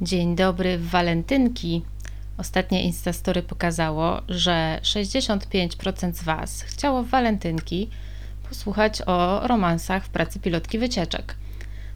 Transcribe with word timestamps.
Dzień 0.00 0.36
dobry, 0.36 0.78
walentynki. 0.78 1.82
Ostatnie 2.36 2.82
Instastory 2.82 3.42
pokazało, 3.42 4.22
że 4.28 4.80
65% 4.82 6.12
z 6.12 6.22
Was 6.22 6.62
chciało 6.62 7.02
w 7.02 7.08
walentynki 7.08 7.90
posłuchać 8.48 9.02
o 9.06 9.40
romansach 9.48 10.04
w 10.04 10.08
pracy 10.08 10.40
pilotki 10.40 10.78
wycieczek. 10.78 11.34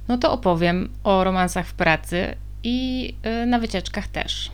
No 0.08 0.18
to 0.18 0.32
opowiem 0.32 0.88
o 1.04 1.24
romansach 1.24 1.66
w 1.66 1.74
pracy 1.74 2.36
i 2.62 3.04
yy, 3.24 3.46
na 3.46 3.58
wycieczkach 3.58 4.08
też. 4.08 4.50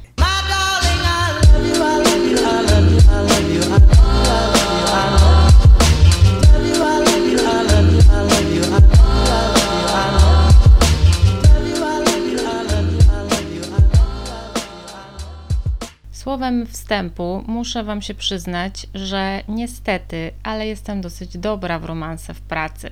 Słowem 16.29 16.67
wstępu 16.67 17.45
muszę 17.47 17.85
Wam 17.85 18.03
się 18.03 18.15
przyznać, 18.15 18.87
że 18.95 19.43
niestety, 19.49 20.31
ale 20.43 20.67
jestem 20.67 21.01
dosyć 21.01 21.39
dobra 21.39 21.79
w 21.79 21.85
romanse 21.85 22.35
w 22.35 22.41
pracy. 22.41 22.91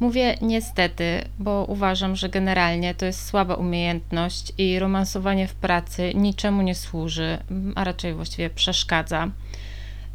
Mówię 0.00 0.34
niestety, 0.42 1.24
bo 1.38 1.64
uważam, 1.68 2.16
że 2.16 2.28
generalnie 2.28 2.94
to 2.94 3.06
jest 3.06 3.26
słaba 3.26 3.54
umiejętność 3.54 4.52
i 4.58 4.78
romansowanie 4.78 5.48
w 5.48 5.54
pracy 5.54 6.12
niczemu 6.14 6.62
nie 6.62 6.74
służy, 6.74 7.38
a 7.74 7.84
raczej 7.84 8.14
właściwie 8.14 8.50
przeszkadza. 8.50 9.30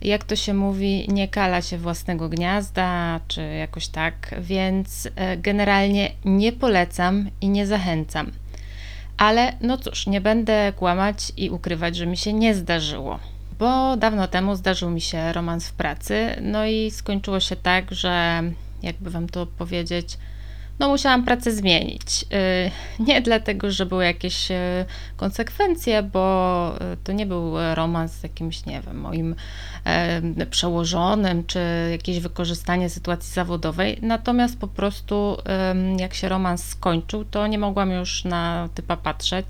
Jak 0.02 0.24
to 0.24 0.35
się 0.35 0.54
mówi, 0.54 1.08
nie 1.10 1.27
kala 1.27 1.62
się 1.62 1.77
własnego 1.77 2.30
gniazda, 2.30 3.20
czy 3.27 3.41
jakoś 3.41 3.88
tak, 3.88 4.35
więc 4.41 5.10
e, 5.16 5.38
generalnie 5.38 6.12
nie 6.26 6.52
polecam 6.52 7.30
i 7.41 7.49
nie 7.49 7.68
zachęcam. 7.68 8.32
Ale 9.17 9.53
no 9.62 9.77
cóż, 9.77 10.08
nie 10.08 10.22
będę 10.22 10.73
kłamać 10.76 11.31
i 11.38 11.49
ukrywać, 11.49 11.95
że 11.95 12.05
mi 12.05 12.17
się 12.17 12.34
nie 12.34 12.55
zdarzyło. 12.55 13.20
Bo 13.60 13.98
dawno 13.98 14.27
temu 14.27 14.55
zdarzył 14.55 14.90
mi 14.90 15.01
się 15.01 15.34
romans 15.34 15.68
w 15.68 15.74
pracy, 15.74 16.35
no 16.41 16.65
i 16.65 16.91
skończyło 16.91 17.40
się 17.40 17.55
tak, 17.55 17.91
że 17.91 18.43
jakby 18.84 19.10
wam 19.10 19.29
to 19.29 19.46
powiedzieć, 19.46 20.18
no 20.84 20.89
musiałam 20.89 21.26
pracę 21.26 21.51
zmienić. 21.51 22.26
Y, 22.99 23.03
nie 23.03 23.21
dlatego, 23.21 23.71
że 23.71 23.85
były 23.85 24.05
jakieś 24.05 24.51
y, 24.51 24.85
konsekwencje, 25.17 26.03
bo 26.03 26.76
y, 26.93 26.98
to 27.03 27.12
nie 27.12 27.26
był 27.26 27.53
romans 27.73 28.12
z 28.12 28.23
jakimś, 28.23 28.65
nie 28.65 28.81
wiem, 28.81 28.99
moim 28.99 29.35
przełożonym, 30.49 31.45
czy 31.45 31.59
jakieś 31.91 32.20
wykorzystanie 32.20 32.89
sytuacji 32.89 33.34
zawodowej. 33.34 33.99
Natomiast 34.01 34.59
po 34.59 34.67
prostu, 34.67 35.37
jak 35.98 36.13
się 36.13 36.29
romans 36.29 36.63
skończył, 36.63 37.26
to 37.26 37.48
nie 37.48 37.57
mogłam 37.57 37.91
już 37.91 38.26
na 38.26 38.70
typa 38.76 38.98
patrzeć 38.98 39.45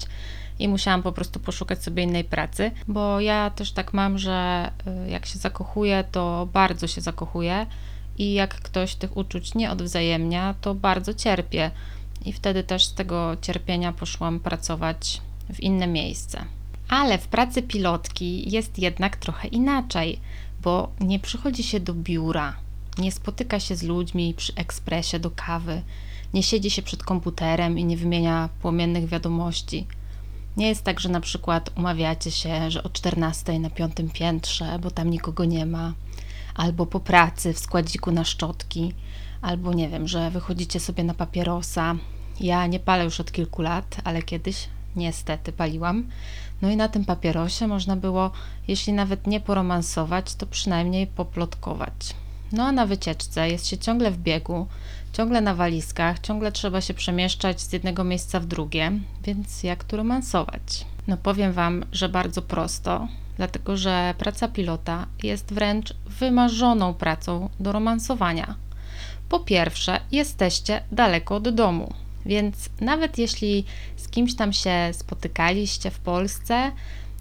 i 0.59 0.67
musiałam 0.67 1.03
po 1.03 1.11
prostu 1.11 1.39
poszukać 1.39 1.83
sobie 1.83 2.03
innej 2.03 2.23
pracy, 2.23 2.71
bo 2.87 3.19
ja 3.19 3.49
też 3.49 3.71
tak 3.71 3.93
mam, 3.93 4.17
że 4.17 4.71
jak 5.07 5.25
się 5.25 5.39
zakochuję, 5.39 6.03
to 6.11 6.47
bardzo 6.53 6.87
się 6.87 7.01
zakochuję 7.01 7.65
i 8.17 8.33
jak 8.33 8.55
ktoś 8.55 8.95
tych 8.95 9.17
uczuć 9.17 9.55
nie 9.55 9.71
odwzajemnia, 9.71 10.55
to 10.61 10.75
bardzo 10.75 11.13
cierpię. 11.13 11.71
I 12.25 12.33
wtedy 12.33 12.63
też 12.63 12.85
z 12.85 12.93
tego 12.93 13.37
cierpienia 13.41 13.93
poszłam 13.93 14.39
pracować 14.39 15.21
w 15.53 15.59
inne 15.59 15.87
miejsce. 15.87 16.45
Ale 16.89 17.17
w 17.17 17.27
pracy 17.27 17.61
pilotki 17.61 18.51
jest 18.51 18.79
jednak 18.79 19.17
trochę 19.17 19.47
inaczej, 19.47 20.19
bo 20.61 20.91
nie 20.99 21.19
przychodzi 21.19 21.63
się 21.63 21.79
do 21.79 21.93
biura, 21.93 22.55
nie 22.97 23.11
spotyka 23.11 23.59
się 23.59 23.75
z 23.75 23.83
ludźmi 23.83 24.33
przy 24.33 24.55
ekspresie 24.55 25.19
do 25.19 25.31
kawy, 25.31 25.81
nie 26.33 26.43
siedzi 26.43 26.69
się 26.69 26.81
przed 26.81 27.03
komputerem 27.03 27.79
i 27.79 27.85
nie 27.85 27.97
wymienia 27.97 28.49
płomiennych 28.61 29.05
wiadomości. 29.05 29.87
Nie 30.57 30.67
jest 30.67 30.83
tak, 30.83 30.99
że 30.99 31.09
na 31.09 31.21
przykład 31.21 31.71
umawiacie 31.77 32.31
się, 32.31 32.71
że 32.71 32.83
o 32.83 32.89
14 32.89 33.59
na 33.59 33.69
piątym 33.69 34.09
piętrze, 34.09 34.79
bo 34.81 34.91
tam 34.91 35.09
nikogo 35.09 35.45
nie 35.45 35.65
ma, 35.65 35.93
albo 36.55 36.85
po 36.85 36.99
pracy 36.99 37.53
w 37.53 37.59
składziku 37.59 38.11
na 38.11 38.23
szczotki, 38.23 38.93
albo 39.41 39.73
nie 39.73 39.89
wiem, 39.89 40.07
że 40.07 40.31
wychodzicie 40.31 40.79
sobie 40.79 41.03
na 41.03 41.13
papierosa. 41.13 41.95
Ja 42.39 42.67
nie 42.67 42.79
palę 42.79 43.03
już 43.03 43.19
od 43.19 43.31
kilku 43.31 43.61
lat, 43.61 43.97
ale 44.03 44.23
kiedyś 44.23 44.67
niestety 44.95 45.51
paliłam. 45.51 46.09
No 46.61 46.69
i 46.69 46.77
na 46.77 46.87
tym 46.87 47.05
papierosie 47.05 47.67
można 47.67 47.95
było, 47.95 48.31
jeśli 48.67 48.93
nawet 48.93 49.27
nie 49.27 49.39
poromansować, 49.39 50.35
to 50.35 50.45
przynajmniej 50.45 51.07
poplotkować. 51.07 52.15
No 52.51 52.63
a 52.63 52.71
na 52.71 52.85
wycieczce 52.85 53.49
jest 53.49 53.67
się 53.67 53.77
ciągle 53.77 54.11
w 54.11 54.17
biegu, 54.17 54.67
ciągle 55.13 55.41
na 55.41 55.55
walizkach, 55.55 56.19
ciągle 56.19 56.51
trzeba 56.51 56.81
się 56.81 56.93
przemieszczać 56.93 57.61
z 57.61 57.73
jednego 57.73 58.03
miejsca 58.03 58.39
w 58.39 58.45
drugie, 58.45 58.91
więc 59.23 59.63
jak 59.63 59.83
tu 59.83 59.97
romansować? 59.97 60.85
No 61.07 61.17
powiem 61.17 61.53
Wam, 61.53 61.85
że 61.91 62.09
bardzo 62.09 62.41
prosto, 62.41 63.07
dlatego 63.37 63.77
że 63.77 64.13
praca 64.17 64.47
pilota 64.47 65.07
jest 65.23 65.53
wręcz 65.53 65.93
wymarzoną 66.05 66.93
pracą 66.93 67.49
do 67.59 67.71
romansowania. 67.71 68.55
Po 69.29 69.39
pierwsze, 69.39 69.99
jesteście 70.11 70.83
daleko 70.91 71.35
od 71.35 71.49
domu, 71.49 71.93
więc 72.25 72.69
nawet 72.81 73.17
jeśli 73.17 73.65
z 73.95 74.07
kimś 74.07 74.35
tam 74.35 74.53
się 74.53 74.89
spotykaliście 74.91 75.91
w 75.91 75.99
Polsce, 75.99 76.71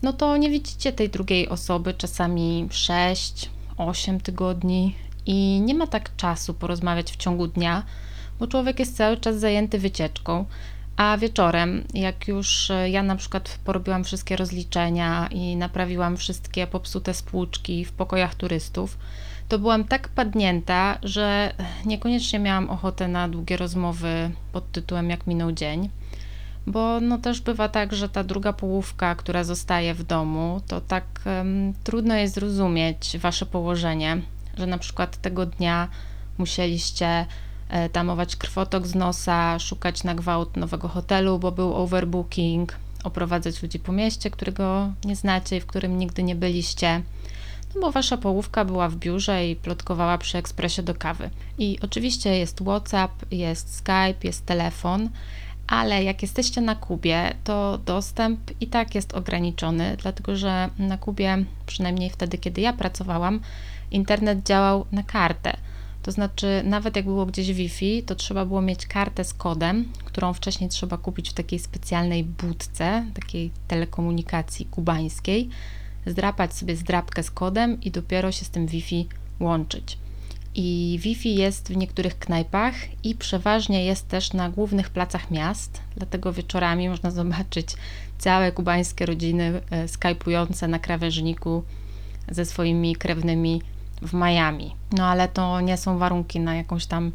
no 0.02 0.12
to 0.12 0.36
nie 0.36 0.50
widzicie 0.50 0.92
tej 0.92 1.08
drugiej 1.08 1.48
osoby 1.48 1.94
czasami 1.94 2.68
6, 2.70 3.50
8 3.76 4.20
tygodni 4.20 4.94
i 5.26 5.60
nie 5.60 5.74
ma 5.74 5.86
tak 5.86 6.16
czasu 6.16 6.54
porozmawiać 6.54 7.12
w 7.12 7.16
ciągu 7.16 7.46
dnia, 7.46 7.82
bo 8.38 8.46
człowiek 8.46 8.78
jest 8.78 8.96
cały 8.96 9.16
czas 9.16 9.38
zajęty 9.38 9.78
wycieczką, 9.78 10.44
a 10.96 11.18
wieczorem, 11.18 11.84
jak 11.94 12.28
już 12.28 12.70
e, 12.70 12.90
ja 12.90 13.02
na 13.02 13.16
przykład 13.16 13.58
porobiłam 13.64 14.04
wszystkie 14.04 14.36
rozliczenia 14.36 15.28
i 15.30 15.56
naprawiłam 15.56 16.16
wszystkie 16.16 16.66
popsute 16.66 17.14
spłuczki 17.14 17.84
w 17.84 17.92
pokojach 17.92 18.34
turystów, 18.34 18.98
to 19.48 19.58
byłam 19.58 19.84
tak 19.84 20.08
padnięta, 20.08 20.98
że 21.02 21.54
niekoniecznie 21.84 22.38
miałam 22.38 22.70
ochotę 22.70 23.08
na 23.08 23.28
długie 23.28 23.56
rozmowy 23.56 24.30
pod 24.52 24.72
tytułem 24.72 25.10
Jak 25.10 25.26
minął 25.26 25.52
dzień. 25.52 25.90
Bo 26.66 27.00
no 27.00 27.18
też 27.18 27.40
bywa 27.40 27.68
tak, 27.68 27.92
że 27.92 28.08
ta 28.08 28.24
druga 28.24 28.52
połówka, 28.52 29.14
która 29.14 29.44
zostaje 29.44 29.94
w 29.94 30.04
domu, 30.04 30.60
to 30.66 30.80
tak 30.80 31.04
um, 31.26 31.74
trudno 31.84 32.14
jest 32.14 32.34
zrozumieć 32.34 33.18
wasze 33.18 33.46
położenie, 33.46 34.20
że 34.58 34.66
na 34.66 34.78
przykład 34.78 35.16
tego 35.16 35.46
dnia 35.46 35.88
musieliście 36.38 37.26
tamować 37.92 38.36
krwotok 38.36 38.86
z 38.86 38.94
nosa, 38.94 39.58
szukać 39.58 40.04
na 40.04 40.14
gwałt 40.14 40.56
nowego 40.56 40.88
hotelu, 40.88 41.38
bo 41.38 41.52
był 41.52 41.74
overbooking, 41.74 42.76
oprowadzać 43.04 43.62
ludzi 43.62 43.78
po 43.78 43.92
mieście, 43.92 44.30
którego 44.30 44.92
nie 45.04 45.16
znacie 45.16 45.56
i 45.56 45.60
w 45.60 45.66
którym 45.66 45.98
nigdy 45.98 46.22
nie 46.22 46.34
byliście. 46.34 47.02
No 47.74 47.80
bo 47.80 47.92
wasza 47.92 48.16
połówka 48.16 48.64
była 48.64 48.88
w 48.88 48.96
biurze 48.96 49.48
i 49.48 49.56
plotkowała 49.56 50.18
przy 50.18 50.38
ekspresie 50.38 50.82
do 50.82 50.94
kawy. 50.94 51.30
I 51.58 51.78
oczywiście 51.82 52.38
jest 52.38 52.60
WhatsApp, 52.60 53.12
jest 53.30 53.76
Skype, 53.76 54.16
jest 54.22 54.46
telefon, 54.46 55.08
ale 55.66 56.04
jak 56.04 56.22
jesteście 56.22 56.60
na 56.60 56.74
Kubie, 56.74 57.34
to 57.44 57.78
dostęp 57.78 58.40
i 58.60 58.66
tak 58.66 58.94
jest 58.94 59.14
ograniczony, 59.14 59.96
dlatego 60.02 60.36
że 60.36 60.70
na 60.78 60.98
Kubie, 60.98 61.44
przynajmniej 61.66 62.10
wtedy, 62.10 62.38
kiedy 62.38 62.60
ja 62.60 62.72
pracowałam, 62.72 63.40
internet 63.90 64.46
działał 64.46 64.86
na 64.92 65.02
kartę. 65.02 65.56
To 66.02 66.12
znaczy, 66.12 66.62
nawet 66.64 66.96
jak 66.96 67.04
było 67.04 67.26
gdzieś 67.26 67.52
Wi-Fi, 67.52 68.02
to 68.02 68.14
trzeba 68.14 68.44
było 68.44 68.62
mieć 68.62 68.86
kartę 68.86 69.24
z 69.24 69.34
kodem, 69.34 69.88
którą 70.04 70.32
wcześniej 70.32 70.70
trzeba 70.70 70.96
kupić 70.98 71.30
w 71.30 71.32
takiej 71.32 71.58
specjalnej 71.58 72.24
budce, 72.24 73.06
takiej 73.14 73.50
telekomunikacji 73.68 74.66
kubańskiej, 74.66 75.48
zdrapać 76.06 76.54
sobie 76.54 76.76
zdrapkę 76.76 77.22
z 77.22 77.30
kodem 77.30 77.80
i 77.80 77.90
dopiero 77.90 78.32
się 78.32 78.44
z 78.44 78.50
tym 78.50 78.66
Wi-Fi 78.66 79.08
łączyć. 79.40 79.98
I 80.54 80.98
Wi-Fi 81.02 81.34
jest 81.34 81.68
w 81.72 81.76
niektórych 81.76 82.18
knajpach 82.18 82.74
i 83.04 83.14
przeważnie 83.14 83.84
jest 83.84 84.08
też 84.08 84.32
na 84.32 84.50
głównych 84.50 84.90
placach 84.90 85.30
miast, 85.30 85.80
dlatego 85.96 86.32
wieczorami 86.32 86.88
można 86.88 87.10
zobaczyć 87.10 87.68
całe 88.18 88.52
kubańskie 88.52 89.06
rodziny 89.06 89.60
e, 89.70 89.88
skypujące 89.88 90.68
na 90.68 90.78
krawężniku 90.78 91.62
ze 92.30 92.44
swoimi 92.44 92.96
krewnymi 92.96 93.62
w 94.02 94.14
Miami. 94.14 94.76
No 94.92 95.06
ale 95.06 95.28
to 95.28 95.60
nie 95.60 95.76
są 95.76 95.98
warunki 95.98 96.40
na 96.40 96.54
jakąś 96.54 96.86
tam 96.86 97.12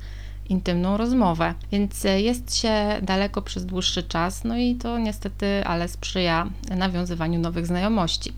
intymną 0.50 0.98
rozmowę, 0.98 1.54
więc 1.72 2.04
jest 2.04 2.57
się 2.57 3.00
daleko 3.01 3.42
przez 3.42 3.66
dłuższy 3.66 4.04
czas, 4.04 4.44
no 4.44 4.57
i 4.57 4.75
to 4.75 5.00
niestety, 5.00 5.66
ale 5.66 5.88
sprzyja 5.88 6.50
nawiązywaniu 6.78 7.39
nowych 7.39 7.68
znajomości. 7.68 8.34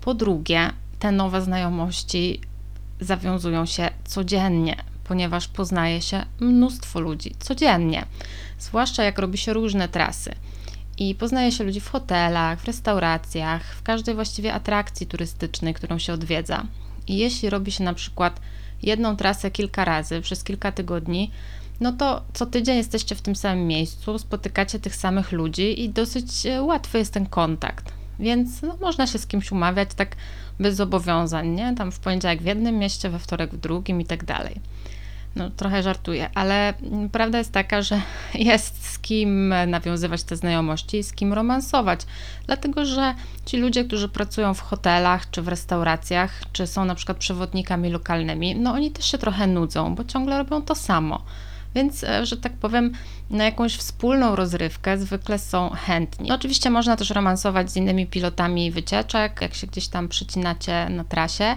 Po 0.00 0.14
drugie, 0.14 0.70
te 0.98 1.12
nowe 1.12 1.42
znajomości 1.42 2.40
zawiązują 3.00 3.66
się 3.66 3.88
codziennie, 4.04 4.76
ponieważ 5.04 5.48
poznaje 5.48 6.02
się 6.02 6.24
mnóstwo 6.40 7.00
ludzi 7.00 7.34
codziennie, 7.38 8.04
zwłaszcza 8.58 9.02
jak 9.02 9.18
robi 9.18 9.38
się 9.38 9.52
różne 9.52 9.88
trasy. 9.88 10.34
I 10.98 11.14
poznaje 11.14 11.52
się 11.52 11.64
ludzi 11.64 11.80
w 11.80 11.88
hotelach, 11.88 12.60
w 12.60 12.64
restauracjach, 12.64 13.74
w 13.74 13.82
każdej 13.82 14.14
właściwie 14.14 14.54
atrakcji 14.54 15.06
turystycznej, 15.06 15.74
którą 15.74 15.98
się 15.98 16.12
odwiedza. 16.12 16.66
I 17.10 17.16
jeśli 17.16 17.50
robi 17.50 17.72
się 17.72 17.84
na 17.84 17.94
przykład 17.94 18.40
jedną 18.82 19.16
trasę 19.16 19.50
kilka 19.50 19.84
razy 19.84 20.20
przez 20.20 20.44
kilka 20.44 20.72
tygodni, 20.72 21.30
no 21.80 21.92
to 21.92 22.22
co 22.32 22.46
tydzień 22.46 22.76
jesteście 22.76 23.14
w 23.14 23.22
tym 23.22 23.36
samym 23.36 23.66
miejscu, 23.66 24.18
spotykacie 24.18 24.78
tych 24.78 24.96
samych 24.96 25.32
ludzi 25.32 25.82
i 25.82 25.88
dosyć 25.88 26.46
e, 26.46 26.62
łatwy 26.62 26.98
jest 26.98 27.12
ten 27.12 27.26
kontakt. 27.26 27.92
Więc 28.18 28.62
no, 28.62 28.76
można 28.80 29.06
się 29.06 29.18
z 29.18 29.26
kimś 29.26 29.52
umawiać 29.52 29.88
tak 29.96 30.16
bez 30.60 30.76
zobowiązań, 30.76 31.48
nie? 31.48 31.74
Tam 31.74 31.92
w 31.92 31.98
poniedziałek 31.98 32.42
w 32.42 32.46
jednym 32.46 32.78
mieście, 32.78 33.10
we 33.10 33.18
wtorek 33.18 33.54
w 33.54 33.60
drugim 33.60 34.00
i 34.00 34.04
tak 34.04 34.24
dalej. 34.24 34.60
No, 35.36 35.50
trochę 35.50 35.82
żartuję, 35.82 36.30
ale 36.34 36.74
prawda 37.12 37.38
jest 37.38 37.52
taka, 37.52 37.82
że 37.82 38.00
jest 38.34 38.86
z 38.86 38.98
kim 38.98 39.54
nawiązywać 39.66 40.22
te 40.22 40.36
znajomości, 40.36 41.02
z 41.02 41.12
kim 41.12 41.32
romansować. 41.32 42.00
Dlatego, 42.46 42.84
że 42.84 43.14
ci 43.46 43.56
ludzie, 43.56 43.84
którzy 43.84 44.08
pracują 44.08 44.54
w 44.54 44.60
hotelach 44.60 45.30
czy 45.30 45.42
w 45.42 45.48
restauracjach, 45.48 46.42
czy 46.52 46.66
są 46.66 46.84
na 46.84 46.94
przykład 46.94 47.18
przewodnikami 47.18 47.90
lokalnymi, 47.90 48.56
no 48.56 48.72
oni 48.72 48.90
też 48.90 49.10
się 49.10 49.18
trochę 49.18 49.46
nudzą, 49.46 49.94
bo 49.94 50.04
ciągle 50.04 50.38
robią 50.38 50.62
to 50.62 50.74
samo. 50.74 51.22
Więc, 51.74 52.04
e, 52.04 52.26
że 52.26 52.36
tak 52.36 52.52
powiem, 52.52 52.92
na 53.30 53.44
jakąś 53.44 53.76
wspólną 53.76 54.36
rozrywkę 54.36 54.98
zwykle 54.98 55.38
są 55.38 55.70
chętni. 55.70 56.28
No, 56.28 56.34
oczywiście 56.34 56.70
można 56.70 56.96
też 56.96 57.10
romansować 57.10 57.70
z 57.70 57.76
innymi 57.76 58.06
pilotami 58.06 58.70
wycieczek, 58.70 59.40
jak 59.40 59.54
się 59.54 59.66
gdzieś 59.66 59.88
tam 59.88 60.08
przycinacie 60.08 60.88
na 60.88 61.04
trasie, 61.04 61.56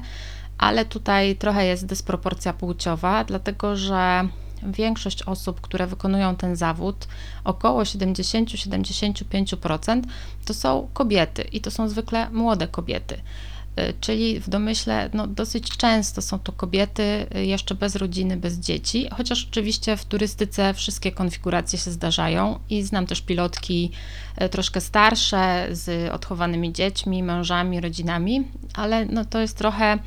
ale 0.58 0.86
tutaj 0.86 1.36
trochę 1.36 1.66
jest 1.66 1.86
dysproporcja 1.86 2.54
płciowa, 2.54 3.24
dlatego 3.24 3.76
że 3.76 4.28
większość 4.64 5.24
osób, 5.24 5.62
które 5.62 5.88
wykonują 5.88 6.36
ten 6.36 6.56
zawód, 6.56 7.08
około 7.44 7.84
70-75%, 7.84 10.02
to 10.46 10.54
są 10.54 10.90
kobiety 10.94 11.42
i 11.42 11.62
to 11.62 11.72
są 11.72 11.90
zwykle 11.90 12.30
młode 12.30 12.68
kobiety. 12.68 13.18
Y, 13.80 13.94
czyli 14.02 14.40
w 14.40 14.50
domyśle 14.50 15.10
no, 15.14 15.28
dosyć 15.28 15.78
często 15.78 16.22
są 16.22 16.40
to 16.40 16.52
kobiety 16.52 17.26
y, 17.36 17.46
jeszcze 17.46 17.76
bez 17.76 17.96
rodziny, 17.96 18.38
bez 18.38 18.60
dzieci, 18.60 19.08
chociaż 19.18 19.48
oczywiście 19.52 19.98
w 19.98 20.06
turystyce 20.06 20.74
wszystkie 20.74 21.12
konfiguracje 21.12 21.80
się 21.80 21.92
zdarzają 21.92 22.60
i 22.70 22.84
znam 22.84 23.08
też 23.08 23.22
pilotki 23.22 23.92
y, 24.42 24.50
troszkę 24.50 24.82
starsze 24.82 25.68
z 25.72 26.14
odchowanymi 26.14 26.74
dziećmi, 26.74 27.24
mężami, 27.24 27.82
rodzinami, 27.82 28.48
ale 28.74 29.06
no, 29.06 29.26
to 29.26 29.40
jest 29.40 29.58
trochę 29.58 30.00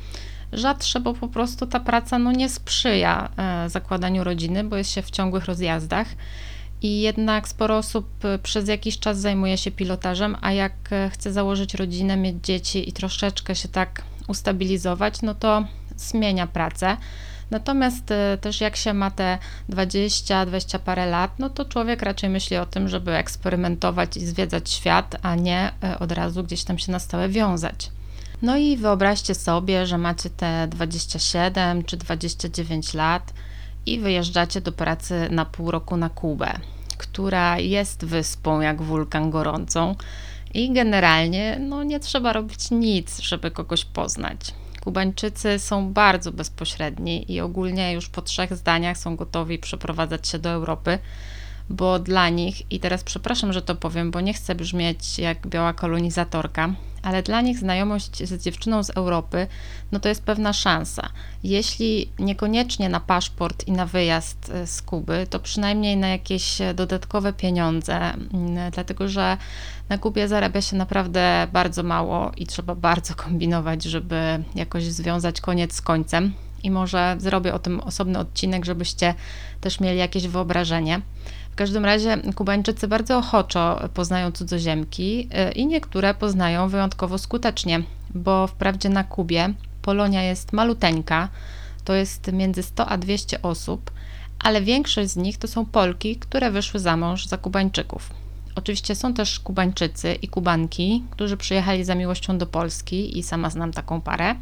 rzadsze, 0.53 0.99
bo 0.99 1.13
po 1.13 1.27
prostu 1.27 1.67
ta 1.67 1.79
praca 1.79 2.19
no, 2.19 2.31
nie 2.31 2.49
sprzyja 2.49 3.29
zakładaniu 3.67 4.23
rodziny, 4.23 4.63
bo 4.63 4.77
jest 4.77 4.91
się 4.91 5.01
w 5.01 5.11
ciągłych 5.11 5.45
rozjazdach. 5.45 6.07
I 6.81 7.01
jednak 7.01 7.47
sporo 7.47 7.77
osób 7.77 8.25
y, 8.25 8.39
przez 8.39 8.67
jakiś 8.67 8.99
czas 8.99 9.19
zajmuje 9.19 9.57
się 9.57 9.71
pilotażem, 9.71 10.37
a 10.41 10.51
jak 10.51 10.73
y, 10.91 11.09
chce 11.09 11.33
założyć 11.33 11.73
rodzinę, 11.73 12.17
mieć 12.17 12.35
dzieci 12.43 12.89
i 12.89 12.93
troszeczkę 12.93 13.55
się 13.55 13.67
tak 13.67 14.01
ustabilizować, 14.27 15.21
no 15.21 15.35
to 15.35 15.65
zmienia 15.95 16.47
pracę. 16.47 16.97
Natomiast 17.51 18.13
też 18.41 18.61
jak 18.61 18.75
się 18.75 18.93
ma 18.93 19.11
te 19.11 19.37
20, 19.69 20.45
20 20.45 20.79
parę 20.79 21.05
lat, 21.05 21.39
no 21.39 21.49
to 21.49 21.65
człowiek 21.65 22.01
raczej 22.01 22.29
myśli 22.29 22.57
o 22.57 22.65
tym, 22.65 22.87
żeby 22.87 23.11
eksperymentować 23.11 24.17
i 24.17 24.25
zwiedzać 24.25 24.69
świat, 24.69 25.15
a 25.21 25.35
nie 25.35 25.71
od 25.99 26.11
razu 26.11 26.43
gdzieś 26.43 26.63
tam 26.63 26.77
się 26.77 26.91
na 26.91 26.99
stałe 26.99 27.29
wiązać. 27.29 27.89
No 28.41 28.57
i 28.57 28.77
wyobraźcie 28.77 29.35
sobie, 29.35 29.85
że 29.85 29.97
macie 29.97 30.29
te 30.29 30.67
27 30.67 31.83
czy 31.83 31.97
29 31.97 32.93
lat 32.93 33.33
i 33.85 33.99
wyjeżdżacie 33.99 34.61
do 34.61 34.71
pracy 34.71 35.27
na 35.31 35.45
pół 35.45 35.71
roku 35.71 35.97
na 35.97 36.09
Kubę, 36.09 36.53
która 36.97 37.59
jest 37.59 38.05
wyspą 38.05 38.61
jak 38.61 38.81
wulkan 38.81 39.29
gorącą 39.29 39.95
i 40.53 40.73
generalnie 40.73 41.57
no, 41.59 41.83
nie 41.83 41.99
trzeba 41.99 42.33
robić 42.33 42.71
nic, 42.71 43.19
żeby 43.19 43.51
kogoś 43.51 43.85
poznać. 43.85 44.39
Kubańczycy 44.81 45.59
są 45.59 45.93
bardzo 45.93 46.31
bezpośredni 46.31 47.31
i 47.31 47.41
ogólnie 47.41 47.93
już 47.93 48.09
po 48.09 48.21
trzech 48.21 48.55
zdaniach 48.55 48.97
są 48.97 49.15
gotowi 49.15 49.59
przeprowadzać 49.59 50.27
się 50.27 50.39
do 50.39 50.49
Europy, 50.49 50.99
bo 51.69 51.99
dla 51.99 52.29
nich, 52.29 52.71
i 52.71 52.79
teraz 52.79 53.03
przepraszam, 53.03 53.53
że 53.53 53.61
to 53.61 53.75
powiem, 53.75 54.11
bo 54.11 54.21
nie 54.21 54.33
chcę 54.33 54.55
brzmieć 54.55 55.19
jak 55.19 55.47
biała 55.47 55.73
kolonizatorka, 55.73 56.73
ale 57.03 57.23
dla 57.23 57.41
nich 57.41 57.59
znajomość 57.59 58.27
z 58.27 58.43
dziewczyną 58.43 58.83
z 58.83 58.89
Europy, 58.89 59.47
no 59.91 59.99
to 59.99 60.09
jest 60.09 60.23
pewna 60.23 60.53
szansa. 60.53 61.09
Jeśli 61.43 62.09
niekoniecznie 62.19 62.89
na 62.89 62.99
paszport 62.99 63.67
i 63.67 63.71
na 63.71 63.85
wyjazd 63.85 64.49
e, 64.49 64.67
z 64.67 64.81
Kuby, 64.81 65.27
to 65.29 65.39
przynajmniej 65.39 65.97
na 65.97 66.07
jakieś 66.07 66.57
dodatkowe 66.75 67.33
pieniądze, 67.33 67.97
mm, 67.97 68.71
dlatego 68.71 69.07
że 69.07 69.37
na 69.89 69.97
Kubie 69.97 70.27
zarabia 70.27 70.61
się 70.61 70.75
naprawdę 70.75 71.47
bardzo 71.53 71.83
mało 71.83 72.31
i 72.37 72.45
trzeba 72.45 72.75
bardzo 72.75 73.15
kombinować, 73.25 73.83
żeby 73.83 74.43
jakoś 74.55 74.83
związać 74.83 75.41
koniec 75.41 75.73
z 75.73 75.81
końcem. 75.81 76.33
I 76.63 76.71
może 76.71 77.15
zrobię 77.19 77.53
o 77.53 77.59
tym 77.59 77.79
osobny 77.79 78.19
odcinek, 78.19 78.65
żebyście 78.65 79.13
też 79.61 79.79
mieli 79.79 79.97
jakieś 79.97 80.27
wyobrażenie. 80.27 81.01
Każdym 81.57 81.85
razie 81.85 82.17
Kubańczycy 82.35 82.87
bardzo 82.87 83.17
ochoczo 83.17 83.89
poznają 83.93 84.31
cudzoziemki 84.31 85.29
y, 85.49 85.51
i 85.51 85.65
niektóre 85.65 86.13
poznają 86.13 86.69
wyjątkowo 86.69 87.17
skutecznie, 87.17 87.81
bo 88.15 88.47
wprawdzie 88.47 88.89
na 88.89 89.03
Kubie 89.03 89.53
Polonia 89.81 90.23
jest 90.23 90.53
maluteńka, 90.53 91.29
to 91.85 91.93
jest 91.93 92.31
między 92.31 92.63
100 92.63 92.85
a 92.85 92.97
200 92.97 93.41
osób, 93.41 93.91
ale 94.39 94.61
większość 94.61 95.09
z 95.09 95.15
nich 95.15 95.37
to 95.37 95.47
są 95.47 95.65
Polki, 95.65 96.15
które 96.15 96.51
wyszły 96.51 96.79
za 96.79 96.97
mąż 96.97 97.25
za 97.25 97.37
Kubańczyków. 97.37 98.09
Oczywiście 98.55 98.95
są 98.95 99.13
też 99.13 99.39
Kubańczycy 99.39 100.13
i 100.13 100.27
Kubanki, 100.27 101.03
którzy 101.11 101.37
przyjechali 101.37 101.83
za 101.83 101.95
miłością 101.95 102.37
do 102.37 102.45
Polski 102.45 103.19
i 103.19 103.23
sama 103.23 103.49
znam 103.49 103.71
taką 103.73 104.01
parę. 104.01 104.31
Y, 104.31 104.35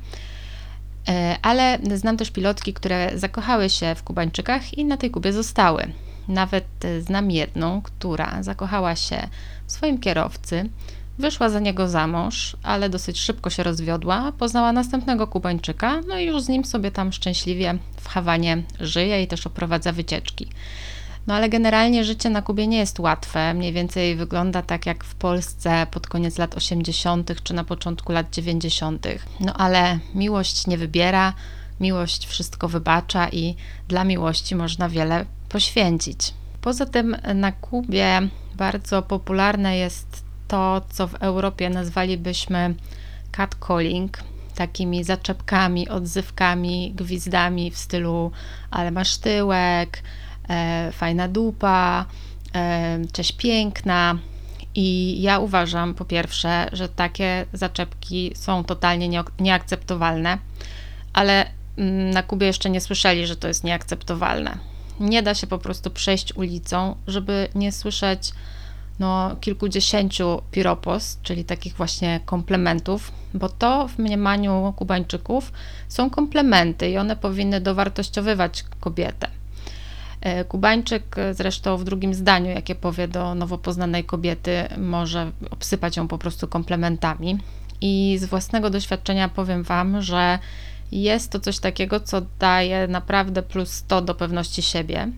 ale 1.41 1.79
znam 1.93 2.17
też 2.17 2.31
pilotki, 2.31 2.73
które 2.73 3.11
zakochały 3.15 3.69
się 3.69 3.95
w 3.95 4.03
Kubańczykach 4.03 4.77
i 4.77 4.85
na 4.85 4.97
tej 4.97 5.11
Kubie 5.11 5.33
zostały. 5.33 5.91
Nawet 6.27 6.85
e, 6.85 7.01
znam 7.01 7.31
jedną, 7.31 7.81
która 7.81 8.43
zakochała 8.43 8.95
się 8.95 9.27
w 9.67 9.71
swoim 9.71 9.99
kierowcy, 9.99 10.69
wyszła 11.17 11.49
za 11.49 11.59
niego 11.59 11.89
za 11.89 12.07
mąż, 12.07 12.57
ale 12.63 12.89
dosyć 12.89 13.19
szybko 13.19 13.49
się 13.49 13.63
rozwiodła, 13.63 14.31
poznała 14.31 14.71
następnego 14.71 15.27
Kubańczyka, 15.27 16.01
no 16.07 16.19
i 16.19 16.25
już 16.25 16.41
z 16.41 16.49
nim 16.49 16.65
sobie 16.65 16.91
tam 16.91 17.13
szczęśliwie 17.13 17.77
w 17.97 18.07
Hawanie 18.07 18.63
żyje 18.79 19.23
i 19.23 19.27
też 19.27 19.47
oprowadza 19.47 19.91
wycieczki. 19.91 20.47
No 21.27 21.33
ale 21.33 21.49
generalnie 21.49 22.03
życie 22.03 22.29
na 22.29 22.41
Kubie 22.41 22.67
nie 22.67 22.77
jest 22.77 22.99
łatwe. 22.99 23.53
Mniej 23.53 23.73
więcej 23.73 24.15
wygląda 24.15 24.61
tak 24.61 24.85
jak 24.85 25.03
w 25.03 25.15
Polsce 25.15 25.87
pod 25.91 26.07
koniec 26.07 26.37
lat 26.37 26.57
80. 26.57 27.43
czy 27.43 27.53
na 27.53 27.63
początku 27.63 28.11
lat 28.11 28.29
90. 28.29 29.07
No 29.39 29.53
ale 29.53 29.99
miłość 30.15 30.67
nie 30.67 30.77
wybiera, 30.77 31.33
miłość 31.79 32.27
wszystko 32.27 32.67
wybacza 32.67 33.29
i 33.29 33.55
dla 33.87 34.03
miłości 34.03 34.55
można 34.55 34.89
wiele 34.89 35.25
poświęcić. 35.55 36.33
Poza 36.61 36.85
tym 36.85 37.17
na 37.35 37.51
Kubie 37.51 38.21
bardzo 38.55 39.01
popularne 39.01 39.77
jest 39.77 40.23
to, 40.47 40.81
co 40.89 41.07
w 41.07 41.13
Europie 41.13 41.69
nazwalibyśmy 41.69 42.75
catcalling, 43.31 44.17
takimi 44.55 45.03
zaczepkami, 45.03 45.89
odzywkami, 45.89 46.93
gwizdami 46.95 47.71
w 47.71 47.77
stylu 47.77 48.31
ale 48.71 48.91
masz 48.91 49.17
tyłek, 49.17 50.03
e, 50.49 50.91
fajna 50.91 51.27
dupa, 51.27 52.05
e, 52.55 52.99
cześć 53.13 53.31
piękna. 53.31 54.17
I 54.75 55.21
ja 55.21 55.39
uważam 55.39 55.93
po 55.93 56.05
pierwsze, 56.05 56.69
że 56.71 56.89
takie 56.89 57.45
zaczepki 57.53 58.31
są 58.35 58.63
totalnie 58.63 59.07
nie, 59.07 59.23
nieakceptowalne, 59.39 60.37
ale 61.13 61.45
mm, 61.77 62.09
na 62.09 62.23
Kubie 62.23 62.47
jeszcze 62.47 62.69
nie 62.69 62.81
słyszeli, 62.81 63.27
że 63.27 63.35
to 63.35 63.47
jest 63.47 63.63
nieakceptowalne 63.63 64.74
nie 64.99 65.23
da 65.23 65.35
się 65.35 65.47
po 65.47 65.57
prostu 65.57 65.91
przejść 65.91 66.33
ulicą, 66.35 66.95
żeby 67.07 67.47
nie 67.55 67.71
słyszeć 67.71 68.31
no, 68.99 69.35
kilkudziesięciu 69.41 70.41
piropos, 70.51 71.19
czyli 71.23 71.45
takich 71.45 71.73
właśnie 71.73 72.19
komplementów, 72.25 73.11
bo 73.33 73.49
to 73.49 73.87
w 73.87 73.97
mniemaniu 73.97 74.73
Kubańczyków 74.75 75.51
są 75.87 76.09
komplementy 76.09 76.89
i 76.89 76.97
one 76.97 77.15
powinny 77.15 77.61
dowartościowywać 77.61 78.63
kobietę. 78.79 79.27
E, 80.21 80.45
Kubańczyk 80.45 81.15
zresztą 81.31 81.77
w 81.77 81.83
drugim 81.83 82.13
zdaniu, 82.13 82.49
jakie 82.49 82.75
powie 82.75 83.07
do 83.07 83.35
nowo 83.35 83.57
poznanej 83.57 84.03
kobiety, 84.03 84.63
może 84.77 85.31
obsypać 85.51 85.97
ją 85.97 86.07
po 86.07 86.17
prostu 86.17 86.47
komplementami. 86.47 87.37
I 87.81 88.17
z 88.19 88.25
własnego 88.25 88.69
doświadczenia 88.69 89.29
powiem 89.29 89.63
Wam, 89.63 90.01
że 90.01 90.39
jest 90.91 91.31
to 91.31 91.39
coś 91.39 91.59
takiego, 91.59 91.99
co 91.99 92.21
daje 92.39 92.87
naprawdę 92.87 93.43
plus 93.43 93.69
100 93.69 94.01
do 94.01 94.15
pewności 94.15 94.61
siebie. 94.61 95.11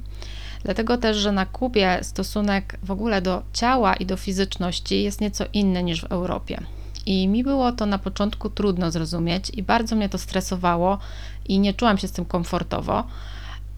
Dlatego 0.63 0.97
też, 0.97 1.17
że 1.17 1.31
na 1.31 1.45
Kubie 1.45 1.99
stosunek 2.01 2.79
w 2.83 2.91
ogóle 2.91 3.21
do 3.21 3.43
ciała 3.53 3.95
i 3.95 4.05
do 4.05 4.17
fizyczności 4.17 5.03
jest 5.03 5.21
nieco 5.21 5.45
inny 5.53 5.83
niż 5.83 6.01
w 6.01 6.11
Europie. 6.11 6.61
I 7.05 7.27
mi 7.27 7.43
było 7.43 7.71
to 7.71 7.85
na 7.85 7.99
początku 7.99 8.49
trudno 8.49 8.91
zrozumieć 8.91 9.49
i 9.49 9.63
bardzo 9.63 9.95
mnie 9.95 10.09
to 10.09 10.17
stresowało 10.17 10.97
i 11.47 11.59
nie 11.59 11.73
czułam 11.73 11.97
się 11.97 12.07
z 12.07 12.11
tym 12.11 12.25
komfortowo. 12.25 13.03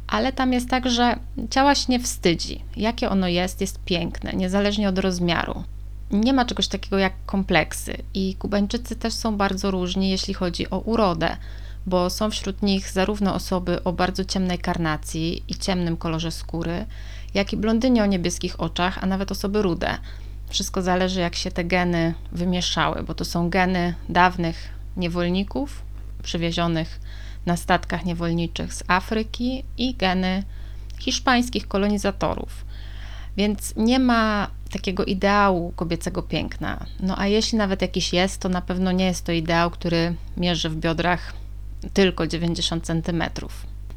Ale 0.08 0.34
tam 0.34 0.54
jest 0.54 0.70
tak, 0.70 0.90
że 0.90 1.20
ciała 1.50 1.76
się 1.76 1.86
nie 1.90 2.00
wstydzi. 2.00 2.62
Jakie 2.76 3.10
ono 3.10 3.28
jest, 3.28 3.62
jest 3.62 3.84
piękne, 3.84 4.34
niezależnie 4.34 4.90
od 4.90 5.00
rozmiaru. 5.00 5.64
Nie 6.12 6.34
ma 6.34 6.46
czegoś 6.46 6.68
takiego 6.68 6.98
jak 6.98 7.14
kompleksy, 7.26 7.98
i 8.14 8.36
Kubańczycy 8.36 8.96
też 8.96 9.14
są 9.14 9.38
bardzo 9.38 9.72
różni, 9.72 10.10
jeśli 10.10 10.34
chodzi 10.34 10.70
o 10.70 10.80
urodę 10.80 11.38
bo 11.86 12.10
są 12.10 12.32
wśród 12.32 12.62
nich 12.62 12.92
zarówno 12.92 13.36
osoby 13.36 13.84
o 13.84 13.94
bardzo 13.94 14.26
ciemnej 14.26 14.60
karnacji 14.60 15.44
i 15.48 15.56
ciemnym 15.56 15.98
kolorze 15.98 16.32
skóry, 16.32 16.86
jak 17.34 17.54
i 17.54 17.58
blondynie 17.58 18.04
o 18.04 18.06
niebieskich 18.06 18.60
oczach, 18.60 19.04
a 19.04 19.06
nawet 19.06 19.32
osoby 19.32 19.62
rude. 19.62 19.98
Wszystko 20.50 20.82
zależy, 20.82 21.20
jak 21.20 21.36
się 21.36 21.52
te 21.52 21.64
geny 21.64 22.14
wymieszały, 22.32 23.04
bo 23.04 23.14
to 23.14 23.26
są 23.26 23.50
geny 23.50 23.94
dawnych 24.10 24.70
niewolników 24.98 25.82
przywiezionych 26.24 27.00
na 27.46 27.58
statkach 27.58 28.06
niewolniczych 28.06 28.74
z 28.74 28.84
Afryki 28.88 29.64
i 29.78 29.96
geny 29.96 30.44
hiszpańskich 31.00 31.68
kolonizatorów. 31.68 32.66
Więc 33.38 33.74
nie 33.76 34.00
ma 34.00 34.48
takiego 34.72 35.06
ideału 35.06 35.74
kobiecego 35.76 36.24
piękna. 36.24 36.86
No 37.00 37.20
a 37.20 37.28
jeśli 37.28 37.58
nawet 37.58 37.82
jakiś 37.82 38.14
jest, 38.14 38.42
to 38.42 38.50
na 38.50 38.62
pewno 38.62 38.92
nie 38.92 39.06
jest 39.06 39.26
to 39.26 39.32
ideał, 39.32 39.72
który 39.72 40.16
mierzy 40.38 40.70
w 40.70 40.76
biodrach 40.76 41.34
tylko 41.94 42.28
90 42.28 42.86
cm. 42.86 43.24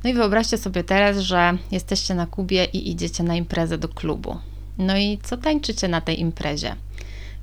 No 0.04 0.10
i 0.10 0.14
wyobraźcie 0.14 0.58
sobie 0.58 0.84
teraz, 0.84 1.18
że 1.18 1.58
jesteście 1.70 2.14
na 2.14 2.26
Kubie 2.26 2.64
i 2.64 2.90
idziecie 2.90 3.22
na 3.22 3.34
imprezę 3.34 3.78
do 3.78 3.88
klubu. 3.88 4.36
No 4.78 4.96
i 4.96 5.18
co 5.22 5.36
tańczycie 5.36 5.88
na 5.88 6.00
tej 6.00 6.20
imprezie? 6.20 6.76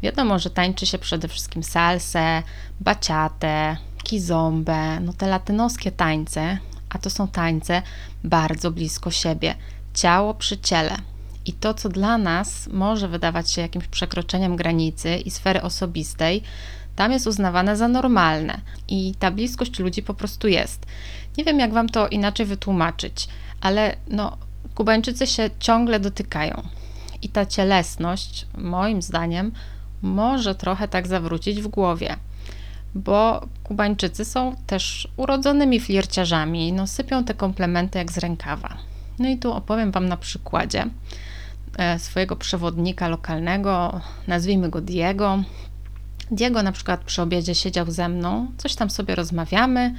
Wiadomo, 0.03 0.39
że 0.39 0.49
tańczy 0.49 0.85
się 0.85 0.97
przede 0.97 1.27
wszystkim 1.27 1.63
salsę, 1.63 2.43
baciatę, 2.79 3.77
kizombę, 4.03 4.99
no 4.99 5.13
te 5.13 5.27
latynoskie 5.27 5.91
tańce, 5.91 6.57
a 6.89 6.97
to 6.97 7.09
są 7.09 7.27
tańce 7.27 7.81
bardzo 8.23 8.71
blisko 8.71 9.11
siebie, 9.11 9.55
ciało 9.93 10.33
przy 10.33 10.57
ciele. 10.57 10.95
I 11.45 11.53
to, 11.53 11.73
co 11.73 11.89
dla 11.89 12.17
nas 12.17 12.67
może 12.67 13.07
wydawać 13.07 13.51
się 13.51 13.61
jakimś 13.61 13.87
przekroczeniem 13.87 14.55
granicy 14.55 15.15
i 15.15 15.31
sfery 15.31 15.61
osobistej, 15.61 16.43
tam 16.99 17.11
jest 17.11 17.27
uznawane 17.27 17.77
za 17.77 17.87
normalne 17.87 18.61
i 18.87 19.13
ta 19.19 19.31
bliskość 19.31 19.79
ludzi 19.79 20.03
po 20.03 20.13
prostu 20.13 20.47
jest. 20.47 20.85
Nie 21.37 21.43
wiem, 21.43 21.59
jak 21.59 21.73
wam 21.73 21.89
to 21.89 22.07
inaczej 22.07 22.45
wytłumaczyć, 22.45 23.27
ale 23.61 23.95
no, 24.07 24.37
Kubańczycy 24.75 25.27
się 25.27 25.49
ciągle 25.59 25.99
dotykają. 25.99 26.63
I 27.21 27.29
ta 27.29 27.45
cielesność, 27.45 28.47
moim 28.57 29.01
zdaniem, 29.01 29.51
może 30.01 30.55
trochę 30.55 30.87
tak 30.87 31.07
zawrócić 31.07 31.61
w 31.61 31.67
głowie, 31.67 32.15
bo 32.95 33.47
Kubańczycy 33.63 34.25
są 34.25 34.55
też 34.67 35.07
urodzonymi 35.17 35.79
flirciarzami, 35.79 36.73
no 36.73 36.87
sypią 36.87 37.23
te 37.23 37.33
komplementy 37.33 37.97
jak 37.97 38.11
z 38.11 38.17
rękawa. 38.17 38.77
No 39.19 39.29
i 39.29 39.37
tu 39.37 39.53
opowiem 39.53 39.91
Wam 39.91 40.09
na 40.09 40.17
przykładzie 40.17 40.85
e, 41.77 41.99
swojego 41.99 42.35
przewodnika 42.35 43.07
lokalnego, 43.07 44.01
nazwijmy 44.27 44.69
go 44.69 44.81
Diego. 44.81 45.43
Diego 46.31 46.63
na 46.63 46.71
przykład 46.71 47.03
przy 47.03 47.21
obiedzie 47.21 47.55
siedział 47.55 47.91
ze 47.91 48.09
mną, 48.09 48.47
coś 48.57 48.75
tam 48.75 48.89
sobie 48.89 49.15
rozmawiamy 49.15 49.93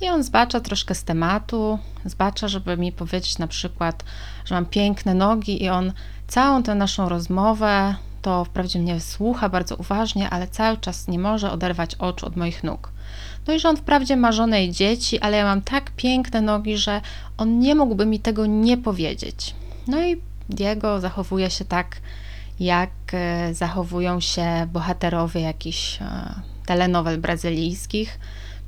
i 0.00 0.08
on 0.08 0.22
zbacza 0.22 0.60
troszkę 0.60 0.94
z 0.94 1.04
tematu, 1.04 1.78
zbacza, 2.04 2.48
żeby 2.48 2.76
mi 2.76 2.92
powiedzieć 2.92 3.38
na 3.38 3.46
przykład, 3.46 4.04
że 4.44 4.54
mam 4.54 4.66
piękne 4.66 5.14
nogi 5.14 5.64
i 5.64 5.68
on 5.68 5.92
całą 6.28 6.62
tę 6.62 6.74
naszą 6.74 7.08
rozmowę 7.08 7.94
to 8.26 8.44
wprawdzie 8.44 8.78
mnie 8.78 9.00
słucha 9.00 9.48
bardzo 9.48 9.76
uważnie, 9.76 10.30
ale 10.30 10.48
cały 10.48 10.76
czas 10.76 11.08
nie 11.08 11.18
może 11.18 11.50
oderwać 11.50 11.94
oczu 11.94 12.26
od 12.26 12.36
moich 12.36 12.64
nóg. 12.64 12.92
No 13.46 13.54
i 13.54 13.60
że 13.60 13.68
on 13.68 13.76
wprawdzie 13.76 14.16
ma 14.16 14.32
żonę 14.32 14.64
i 14.64 14.72
dzieci, 14.72 15.20
ale 15.20 15.36
ja 15.36 15.44
mam 15.44 15.62
tak 15.62 15.90
piękne 15.90 16.40
nogi, 16.40 16.76
że 16.76 17.00
on 17.38 17.58
nie 17.58 17.74
mógłby 17.74 18.06
mi 18.06 18.20
tego 18.20 18.46
nie 18.46 18.76
powiedzieć. 18.78 19.54
No 19.86 20.02
i 20.02 20.20
Diego 20.48 21.00
zachowuje 21.00 21.50
się 21.50 21.64
tak, 21.64 21.96
jak 22.60 22.90
e, 23.12 23.54
zachowują 23.54 24.20
się 24.20 24.66
bohaterowie 24.72 25.40
jakichś 25.40 25.98
e, 26.02 26.06
telenowel 26.66 27.18
brazylijskich, 27.18 28.18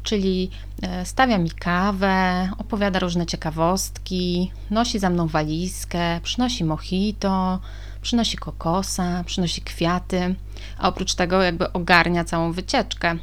czyli 0.03 0.51
e, 0.83 1.07
stawia 1.07 1.39
mi 1.39 1.51
kawę, 1.51 2.49
opowiada 2.59 2.99
różne 2.99 3.27
ciekawostki, 3.27 4.53
nosi 4.71 4.99
za 4.99 5.11
mną 5.11 5.27
walizkę, 5.27 6.21
przynosi 6.23 6.65
mojito, 6.65 7.61
przynosi 8.03 8.37
kokosa, 8.37 9.25
przynosi 9.27 9.63
kwiaty, 9.63 10.35
a 10.79 10.89
oprócz 10.89 11.15
tego 11.15 11.43
jakby 11.43 11.73
ogarnia 11.73 12.25
całą 12.25 12.53
wycieczkę. 12.53 13.17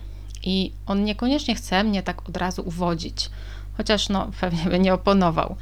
I 0.43 0.71
on 0.85 1.03
niekoniecznie 1.03 1.55
chce 1.55 1.83
mnie 1.83 2.03
tak 2.03 2.29
od 2.29 2.37
razu 2.37 2.61
uwodzić, 2.67 3.29
chociaż 3.77 4.09
no 4.09 4.31
pewnie 4.41 4.63
by 4.63 4.79
nie 4.79 4.93
oponował. 4.93 5.55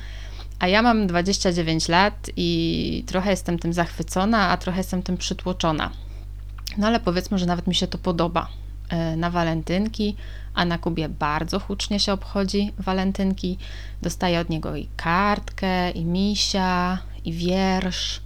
A 0.60 0.68
ja 0.68 0.82
mam 0.82 1.08
29 1.08 1.88
lat 1.88 2.30
i 2.38 3.04
trochę 3.08 3.32
jestem 3.32 3.60
tym 3.60 3.74
zachwycona, 3.74 4.50
a 4.50 4.58
trochę 4.58 4.78
jestem 4.78 5.04
tym 5.04 5.18
przytłoczona. 5.18 5.92
No 6.78 6.88
ale 6.88 7.00
powiedzmy, 7.00 7.38
że 7.38 7.46
nawet 7.46 7.68
mi 7.68 7.76
się 7.76 7.88
to 7.88 7.98
podoba. 7.98 8.48
E, 8.90 9.16
na 9.18 9.30
walentynki, 9.30 10.16
a 10.54 10.66
na 10.66 10.78
Kubie 10.78 11.10
bardzo 11.10 11.60
hucznie 11.60 12.00
się 12.00 12.14
obchodzi 12.14 12.74
walentynki. 12.80 13.58
Dostaję 14.02 14.40
od 14.40 14.50
niego 14.50 14.76
i 14.76 14.88
kartkę, 14.96 15.92
i 15.92 16.06
misia, 16.06 16.98
i 17.26 17.34
wiersz. 17.34 18.22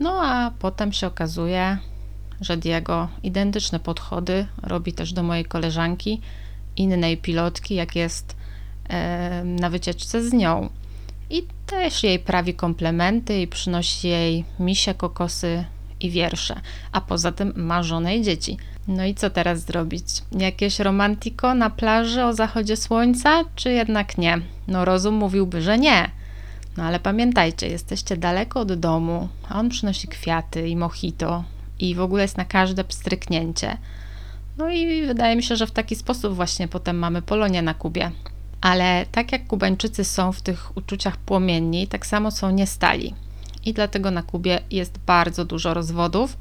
No 0.00 0.20
a 0.22 0.50
potem 0.58 0.92
się 0.92 1.06
okazuje, 1.06 1.78
że 2.40 2.56
Diego 2.56 3.08
identyczne 3.22 3.80
podchody 3.80 4.46
robi 4.62 4.92
też 4.92 5.12
do 5.12 5.22
mojej 5.22 5.44
koleżanki, 5.44 6.20
innej 6.76 7.16
pilotki, 7.16 7.74
jak 7.74 7.96
jest 7.96 8.36
e, 8.88 9.44
na 9.44 9.70
wycieczce 9.70 10.28
z 10.28 10.32
nią. 10.32 10.68
I 11.30 11.46
też 11.66 12.02
jej 12.02 12.18
prawi 12.18 12.54
komplementy 12.54 13.40
i 13.40 13.46
przynosi 13.46 14.08
jej 14.08 14.44
misie, 14.60 14.94
kokosy 14.94 15.64
i 16.00 16.10
wiersze. 16.10 16.60
A 16.92 17.00
poza 17.00 17.32
tym 17.32 17.52
ma 17.56 17.82
żonę 17.82 18.16
i 18.16 18.22
dzieci. 18.22 18.56
No 18.88 19.04
i 19.04 19.14
co 19.14 19.30
teraz 19.30 19.60
zrobić? 19.60 20.04
Jakieś 20.32 20.78
romantiko 20.78 21.54
na 21.54 21.70
plaży 21.70 22.24
o 22.24 22.34
zachodzie 22.34 22.76
słońca, 22.76 23.44
czy 23.54 23.72
jednak 23.72 24.18
nie? 24.18 24.40
No 24.68 24.84
rozum 24.84 25.14
mówiłby, 25.14 25.62
że 25.62 25.78
nie. 25.78 26.10
No 26.76 26.84
ale 26.84 27.00
pamiętajcie, 27.00 27.68
jesteście 27.68 28.16
daleko 28.16 28.60
od 28.60 28.72
domu, 28.72 29.28
a 29.48 29.58
on 29.58 29.68
przynosi 29.68 30.08
kwiaty 30.08 30.68
i 30.68 30.76
mojito 30.76 31.44
i 31.78 31.94
w 31.94 32.00
ogóle 32.00 32.22
jest 32.22 32.36
na 32.36 32.44
każde 32.44 32.84
pstryknięcie. 32.84 33.76
No 34.58 34.70
i 34.70 35.06
wydaje 35.06 35.36
mi 35.36 35.42
się, 35.42 35.56
że 35.56 35.66
w 35.66 35.70
taki 35.70 35.96
sposób 35.96 36.34
właśnie 36.34 36.68
potem 36.68 36.98
mamy 36.98 37.22
Polonię 37.22 37.62
na 37.62 37.74
Kubie. 37.74 38.10
Ale 38.60 39.06
tak 39.12 39.32
jak 39.32 39.46
Kubańczycy 39.46 40.04
są 40.04 40.32
w 40.32 40.42
tych 40.42 40.76
uczuciach 40.76 41.16
płomienni, 41.16 41.88
tak 41.88 42.06
samo 42.06 42.30
są 42.30 42.50
niestali. 42.50 43.14
I 43.64 43.72
dlatego 43.72 44.10
na 44.10 44.22
Kubie 44.22 44.60
jest 44.70 44.98
bardzo 44.98 45.44
dużo 45.44 45.74
rozwodów, 45.74 46.36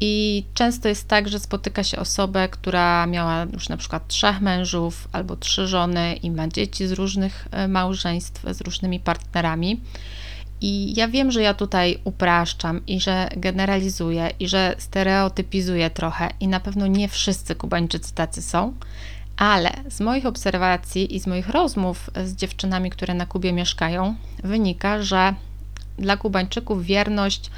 i 0.00 0.44
często 0.54 0.88
jest 0.88 1.08
tak, 1.08 1.28
że 1.28 1.40
spotyka 1.40 1.84
się 1.84 1.98
osobę, 1.98 2.48
która 2.48 3.06
miała 3.06 3.46
już 3.52 3.68
na 3.68 3.76
przykład 3.76 4.08
trzech 4.08 4.40
mężów 4.40 5.08
albo 5.12 5.36
trzy 5.36 5.66
żony 5.66 6.14
i 6.14 6.30
ma 6.30 6.48
dzieci 6.48 6.86
z 6.86 6.92
różnych 6.92 7.48
e, 7.50 7.68
małżeństw, 7.68 8.42
z 8.50 8.60
różnymi 8.60 9.00
partnerami. 9.00 9.80
I 10.60 10.94
ja 10.96 11.08
wiem, 11.08 11.30
że 11.30 11.42
ja 11.42 11.54
tutaj 11.54 11.98
upraszczam 12.04 12.86
i 12.86 13.00
że 13.00 13.28
generalizuję 13.36 14.30
i 14.40 14.48
że 14.48 14.74
stereotypizuję 14.78 15.90
trochę, 15.90 16.28
i 16.40 16.48
na 16.48 16.60
pewno 16.60 16.86
nie 16.86 17.08
wszyscy 17.08 17.54
Kubańczycy 17.54 18.14
tacy 18.14 18.42
są, 18.42 18.74
ale 19.36 19.70
z 19.88 20.00
moich 20.00 20.26
obserwacji 20.26 21.16
i 21.16 21.20
z 21.20 21.26
moich 21.26 21.48
rozmów 21.48 22.10
z 22.24 22.34
dziewczynami, 22.34 22.90
które 22.90 23.14
na 23.14 23.26
Kubie 23.26 23.52
mieszkają, 23.52 24.14
wynika, 24.44 25.02
że 25.02 25.34
dla 25.98 26.16
Kubańczyków 26.16 26.84
wierność 26.84 27.50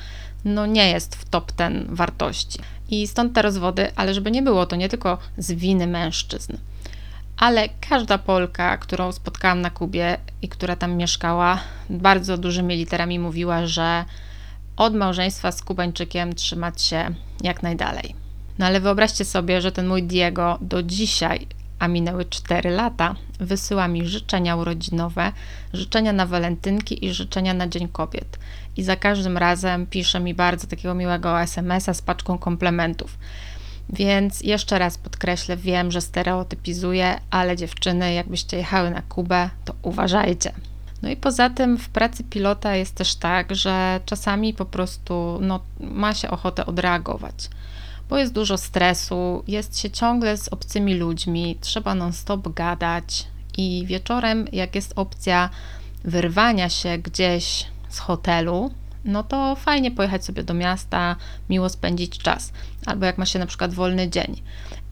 no 0.44 0.66
nie 0.66 0.90
jest 0.90 1.16
w 1.16 1.28
top 1.28 1.52
ten 1.52 1.86
wartości. 1.88 2.58
I 2.90 3.06
stąd 3.06 3.32
te 3.32 3.42
rozwody, 3.42 3.90
ale 3.96 4.14
żeby 4.14 4.30
nie 4.30 4.42
było, 4.42 4.66
to 4.66 4.76
nie 4.76 4.88
tylko 4.88 5.18
z 5.38 5.52
winy 5.52 5.86
mężczyzn. 5.86 6.56
Ale 7.36 7.68
każda 7.88 8.18
Polka, 8.18 8.76
którą 8.76 9.12
spotkałam 9.12 9.60
na 9.60 9.70
Kubie 9.70 10.16
i 10.42 10.48
która 10.48 10.76
tam 10.76 10.96
mieszkała, 10.96 11.60
bardzo 11.90 12.38
dużymi 12.38 12.76
literami 12.76 13.18
mówiła, 13.18 13.66
że 13.66 14.04
od 14.76 14.94
małżeństwa 14.94 15.52
z 15.52 15.62
Kubańczykiem 15.62 16.34
trzymać 16.34 16.82
się 16.82 17.14
jak 17.42 17.62
najdalej. 17.62 18.14
No 18.58 18.66
ale 18.66 18.80
wyobraźcie 18.80 19.24
sobie, 19.24 19.60
że 19.60 19.72
ten 19.72 19.86
mój 19.86 20.02
Diego 20.02 20.58
do 20.60 20.82
dzisiaj 20.82 21.46
a 21.78 21.88
minęły 21.88 22.24
4 22.24 22.70
lata, 22.70 23.14
wysyła 23.40 23.88
mi 23.88 24.06
życzenia 24.06 24.56
urodzinowe, 24.56 25.32
życzenia 25.72 26.12
na 26.12 26.26
walentynki 26.26 27.04
i 27.04 27.14
życzenia 27.14 27.54
na 27.54 27.68
Dzień 27.68 27.88
Kobiet. 27.88 28.38
I 28.76 28.82
za 28.82 28.96
każdym 28.96 29.38
razem 29.38 29.86
pisze 29.86 30.20
mi 30.20 30.34
bardzo 30.34 30.66
takiego 30.66 30.94
miłego 30.94 31.40
SMS-a 31.40 31.94
z 31.94 32.02
paczką 32.02 32.38
komplementów. 32.38 33.18
Więc 33.88 34.40
jeszcze 34.40 34.78
raz 34.78 34.98
podkreślę, 34.98 35.56
wiem, 35.56 35.90
że 35.90 36.00
stereotypizuję, 36.00 37.20
ale 37.30 37.56
dziewczyny, 37.56 38.12
jakbyście 38.12 38.56
jechały 38.56 38.90
na 38.90 39.02
Kubę, 39.02 39.50
to 39.64 39.74
uważajcie. 39.82 40.52
No 41.02 41.08
i 41.08 41.16
poza 41.16 41.50
tym 41.50 41.78
w 41.78 41.88
pracy 41.88 42.24
pilota 42.24 42.76
jest 42.76 42.94
też 42.94 43.14
tak, 43.14 43.54
że 43.54 44.00
czasami 44.06 44.54
po 44.54 44.64
prostu 44.64 45.38
no, 45.42 45.60
ma 45.80 46.14
się 46.14 46.30
ochotę 46.30 46.66
odreagować 46.66 47.50
bo 48.08 48.18
jest 48.18 48.32
dużo 48.32 48.58
stresu, 48.58 49.44
jest 49.48 49.78
się 49.78 49.90
ciągle 49.90 50.36
z 50.36 50.48
obcymi 50.48 50.94
ludźmi, 50.94 51.56
trzeba 51.60 51.94
non-stop 51.94 52.54
gadać 52.54 53.26
i 53.56 53.84
wieczorem, 53.86 54.48
jak 54.52 54.74
jest 54.74 54.92
opcja 54.96 55.50
wyrwania 56.04 56.68
się 56.68 56.98
gdzieś 56.98 57.66
z 57.88 57.98
hotelu, 57.98 58.70
no 59.04 59.22
to 59.22 59.56
fajnie 59.56 59.90
pojechać 59.90 60.24
sobie 60.24 60.42
do 60.42 60.54
miasta, 60.54 61.16
miło 61.50 61.68
spędzić 61.68 62.18
czas, 62.18 62.52
albo 62.86 63.06
jak 63.06 63.18
ma 63.18 63.26
się 63.26 63.38
na 63.38 63.46
przykład 63.46 63.74
wolny 63.74 64.10
dzień. 64.10 64.42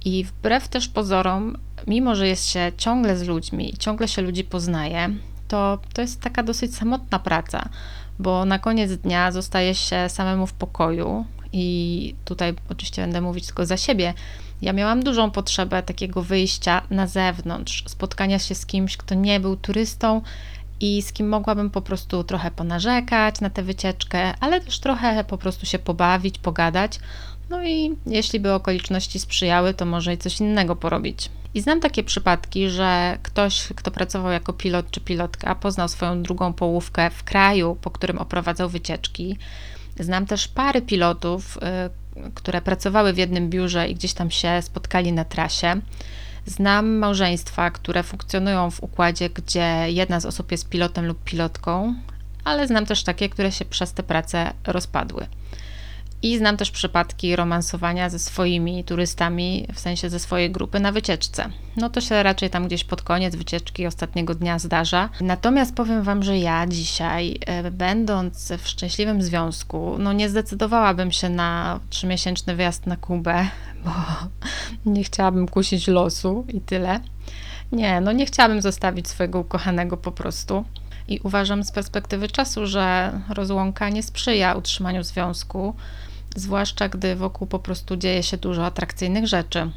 I 0.05 0.25
wbrew 0.25 0.69
też 0.69 0.89
pozorom, 0.89 1.57
mimo 1.87 2.15
że 2.15 2.29
jest 2.29 2.49
się 2.49 2.73
ciągle 2.77 3.17
z 3.17 3.23
ludźmi, 3.23 3.75
ciągle 3.79 4.09
się 4.09 4.23
ludzi 4.23 4.45
poznaje, 4.45 5.11
to 5.49 5.79
to 5.93 6.03
jest 6.03 6.21
taka 6.21 6.43
dosyć 6.43 6.77
samotna 6.77 7.19
praca, 7.19 7.69
bo 8.19 8.45
na 8.45 8.59
koniec 8.59 8.93
dnia 8.93 9.33
zostaje 9.33 9.75
się 9.75 10.09
samemu 10.09 10.47
w 10.47 10.53
pokoju 10.53 11.25
i 11.57 12.15
tutaj 12.25 12.55
oczywiście 12.69 13.03
będę 13.03 13.21
mówić 13.21 13.47
tylko 13.47 13.67
za 13.67 13.77
siebie. 13.77 14.15
Ja 14.63 14.73
miałam 14.73 15.03
dużą 15.03 15.31
potrzebę 15.31 15.83
takiego 15.83 16.23
wyjścia 16.23 16.83
na 16.91 17.07
zewnątrz, 17.07 17.85
spotkania 17.87 18.39
się 18.39 18.55
z 18.55 18.67
kimś, 18.67 18.97
kto 18.97 19.15
nie 19.15 19.41
był 19.41 19.57
turystą 19.57 20.23
i 20.81 21.03
z 21.03 21.13
kim 21.13 21.29
mogłabym 21.29 21.71
po 21.71 21.83
prostu 21.83 22.25
trochę 22.25 22.51
ponarzekać 22.51 23.41
na 23.41 23.51
tę 23.51 23.63
wycieczkę, 23.63 24.35
ale 24.41 24.61
też 24.61 24.79
trochę 24.79 25.25
po 25.25 25.39
prostu 25.39 25.67
się 25.67 25.79
pobawić, 25.79 26.39
pogadać. 26.39 27.01
No 27.51 27.65
i 27.65 27.97
jeśli 28.07 28.41
by 28.41 28.53
okoliczności 28.53 29.19
sprzyjały, 29.19 29.75
to 29.75 29.87
może 29.87 30.15
i 30.15 30.19
coś 30.19 30.41
innego 30.41 30.77
porobić. 30.77 31.31
I 31.55 31.61
znam 31.61 31.81
takie 31.81 32.05
przypadki, 32.05 32.71
że 32.71 33.19
ktoś, 33.23 33.69
kto 33.77 33.91
pracował 33.91 34.33
jako 34.33 34.53
pilot 34.53 34.91
czy 34.91 35.01
pilotka, 35.01 35.55
poznał 35.55 35.89
swoją 35.89 36.23
drugą 36.23 36.53
połówkę 36.53 37.11
w 37.11 37.25
kraju, 37.25 37.77
po 37.81 37.91
którym 37.91 38.19
oprowadzał 38.19 38.69
wycieczki. 38.69 39.39
Znam 40.01 40.27
też 40.27 40.49
pary 40.49 40.83
pilotów, 40.83 41.57
y, 41.57 42.31
które 42.35 42.63
pracowały 42.63 43.13
w 43.13 43.19
jednym 43.19 43.51
biurze 43.51 43.89
i 43.89 43.95
gdzieś 43.95 44.13
tam 44.13 44.31
się 44.31 44.63
spotkali 44.63 45.13
na 45.13 45.25
trasie. 45.25 45.81
Znam 46.47 46.99
małżeństwa, 46.99 47.71
które 47.71 48.03
funkcjonują 48.03 48.71
w 48.71 48.83
układzie, 48.83 49.31
gdzie 49.31 49.85
jedna 49.87 50.21
z 50.21 50.27
osób 50.27 50.53
jest 50.53 50.69
pilotem 50.69 51.07
lub 51.07 51.25
pilotką, 51.25 51.95
ale 52.45 52.67
znam 52.67 52.87
też 52.87 53.05
takie, 53.05 53.29
które 53.29 53.53
się 53.53 53.65
przez 53.65 53.93
tę 53.93 54.03
pracę 54.03 54.53
rozpadły. 54.67 55.27
I 56.25 56.39
znam 56.39 56.57
też 56.57 56.71
przypadki 56.71 57.37
romansowania 57.37 58.11
ze 58.11 58.19
swoimi 58.19 58.85
turystami, 58.85 59.67
w 59.75 59.81
sensie 59.81 60.11
ze 60.11 60.19
swojej 60.19 60.51
grupy 60.51 60.81
na 60.81 60.93
wycieczce. 60.93 61.49
No 61.77 61.91
to 61.91 62.01
się 62.01 62.23
raczej 62.23 62.51
tam 62.51 62.67
gdzieś 62.67 62.85
pod 62.85 63.03
koniec 63.03 63.37
wycieczki 63.37 63.87
ostatniego 63.87 64.35
dnia 64.35 64.59
zdarza. 64.59 65.09
Natomiast 65.21 65.75
powiem 65.75 66.03
Wam, 66.03 66.23
że 66.23 66.39
ja 66.39 66.67
dzisiaj, 66.67 67.39
e, 67.47 67.71
będąc 67.71 68.53
w 68.59 68.69
szczęśliwym 68.69 69.23
związku, 69.23 69.97
no 69.99 70.13
nie 70.13 70.29
zdecydowałabym 70.29 71.13
się 71.13 71.29
na 71.29 71.81
trzymiesięczny 71.91 72.57
wyjazd 72.57 72.87
na 72.87 72.97
Kubę, 72.97 73.49
bo 73.85 73.93
nie 74.87 75.05
chciałabym 75.05 75.49
kusić 75.49 75.89
losu 75.89 76.47
i 76.49 76.61
tyle. 76.61 77.01
Nie, 77.73 78.01
no 78.01 78.13
nie 78.13 78.27
chciałabym 78.27 78.63
zostawić 78.63 79.09
swojego 79.09 79.41
ukochanego 79.41 79.97
po 79.97 80.13
prostu. 80.13 80.65
I 81.09 81.21
uważam 81.23 81.65
z 81.65 81.73
perspektywy 81.73 82.29
czasu, 82.29 82.67
że 82.67 83.13
rozłąka 83.29 83.89
nie 83.89 84.03
sprzyja 84.03 84.55
utrzymaniu 84.55 85.03
związku 85.03 85.75
zwłaszcza 86.35 86.89
gdy 86.89 87.17
wokół 87.17 87.47
po 87.47 87.59
prostu 87.59 87.97
dzieje 87.97 88.23
się 88.23 88.37
dużo 88.37 88.67
atrakcyjnych 88.67 89.27
rzeczy. 89.27 89.71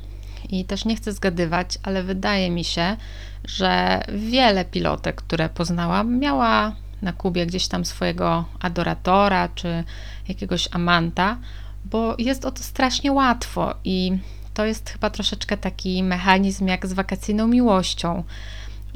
I 0.50 0.66
też 0.66 0.86
nie 0.86 0.96
chcę 0.96 1.14
zgadywać, 1.14 1.78
ale 1.84 2.04
wydaje 2.04 2.50
mi 2.50 2.64
się, 2.64 2.98
że 3.46 4.02
wiele 4.14 4.66
pilotek, 4.66 5.16
które 5.16 5.50
poznałam, 5.50 6.20
miała 6.20 6.76
na 7.02 7.14
Kubie 7.14 7.46
gdzieś 7.46 7.68
tam 7.68 7.86
swojego 7.86 8.46
adoratora 8.60 9.50
czy 9.56 9.84
jakiegoś 10.28 10.70
amanta, 10.72 11.38
bo 11.86 12.16
jest 12.18 12.46
o 12.46 12.52
to 12.52 12.64
strasznie 12.64 13.12
łatwo 13.12 13.76
i 13.84 14.18
to 14.54 14.66
jest 14.66 14.90
chyba 14.90 15.10
troszeczkę 15.10 15.58
taki 15.58 16.04
mechanizm 16.04 16.68
jak 16.68 16.88
z 16.88 16.94
wakacyjną 16.94 17.48
miłością 17.48 18.24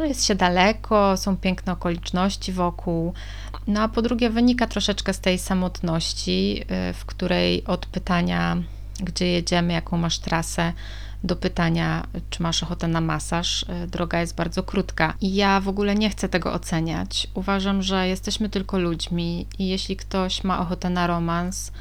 no 0.01 0.07
jest 0.07 0.25
się 0.25 0.35
daleko, 0.35 1.17
są 1.17 1.37
piękne 1.37 1.73
okoliczności 1.73 2.51
wokół. 2.51 3.13
No 3.67 3.81
a 3.81 3.87
po 3.87 4.01
drugie, 4.01 4.29
wynika 4.29 4.67
troszeczkę 4.67 5.13
z 5.13 5.19
tej 5.19 5.39
samotności, 5.39 6.63
y, 6.89 6.93
w 6.93 7.05
której 7.05 7.63
od 7.65 7.85
pytania, 7.85 8.57
gdzie 8.99 9.27
jedziemy, 9.27 9.73
jaką 9.73 9.97
masz 9.97 10.19
trasę, 10.19 10.73
do 11.23 11.35
pytania, 11.35 12.07
czy 12.29 12.43
masz 12.43 12.63
ochotę 12.63 12.87
na 12.87 13.01
masaż, 13.01 13.63
y, 13.63 13.87
droga 13.87 14.21
jest 14.21 14.35
bardzo 14.35 14.63
krótka. 14.63 15.13
I 15.21 15.35
ja 15.35 15.59
w 15.59 15.67
ogóle 15.67 15.95
nie 15.95 16.09
chcę 16.09 16.29
tego 16.29 16.53
oceniać. 16.53 17.27
Uważam, 17.33 17.81
że 17.81 18.07
jesteśmy 18.07 18.49
tylko 18.49 18.79
ludźmi 18.79 19.47
i 19.59 19.67
jeśli 19.67 19.95
ktoś 19.95 20.43
ma 20.43 20.59
ochotę 20.59 20.89
na 20.89 21.07
romans, 21.07 21.71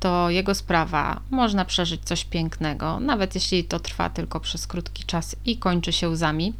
to 0.00 0.30
jego 0.30 0.54
sprawa. 0.54 1.20
Można 1.30 1.64
przeżyć 1.64 2.04
coś 2.04 2.24
pięknego, 2.24 3.00
nawet 3.00 3.34
jeśli 3.34 3.64
to 3.64 3.80
trwa 3.80 4.10
tylko 4.10 4.40
przez 4.40 4.66
krótki 4.66 5.04
czas 5.04 5.36
i 5.44 5.56
kończy 5.56 5.92
się 5.92 6.08
łzami. 6.08 6.52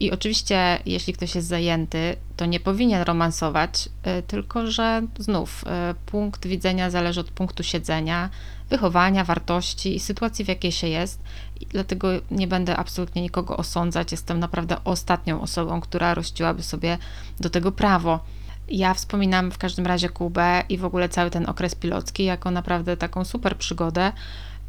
I 0.00 0.10
oczywiście, 0.10 0.78
jeśli 0.86 1.12
ktoś 1.12 1.34
jest 1.34 1.48
zajęty, 1.48 2.16
to 2.36 2.46
nie 2.46 2.60
powinien 2.60 3.02
romansować, 3.02 3.88
y, 4.18 4.22
tylko 4.22 4.66
że 4.70 5.02
znów 5.18 5.64
y, 5.64 5.94
punkt 6.06 6.46
widzenia 6.46 6.90
zależy 6.90 7.20
od 7.20 7.30
punktu 7.30 7.62
siedzenia, 7.62 8.30
wychowania, 8.70 9.24
wartości 9.24 9.96
i 9.96 10.00
sytuacji, 10.00 10.44
w 10.44 10.48
jakiej 10.48 10.72
się 10.72 10.88
jest. 10.88 11.22
I 11.60 11.66
dlatego 11.66 12.08
nie 12.30 12.46
będę 12.46 12.76
absolutnie 12.76 13.22
nikogo 13.22 13.56
osądzać. 13.56 14.12
Jestem 14.12 14.38
naprawdę 14.38 14.76
ostatnią 14.84 15.40
osobą, 15.40 15.80
która 15.80 16.14
rościłaby 16.14 16.62
sobie 16.62 16.98
do 17.40 17.50
tego 17.50 17.72
prawo. 17.72 18.20
Ja 18.68 18.94
wspominam 18.94 19.50
w 19.50 19.58
każdym 19.58 19.86
razie 19.86 20.08
Kubę 20.08 20.62
i 20.68 20.78
w 20.78 20.84
ogóle 20.84 21.08
cały 21.08 21.30
ten 21.30 21.48
okres 21.48 21.74
pilocki 21.74 22.24
jako 22.24 22.50
naprawdę 22.50 22.96
taką 22.96 23.24
super 23.24 23.56
przygodę 23.56 24.12